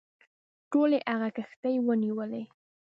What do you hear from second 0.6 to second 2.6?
ټولي هغه کښتۍ ونیولې.